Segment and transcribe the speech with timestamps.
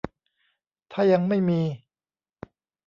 [0.91, 1.61] ถ้ายังไม่มี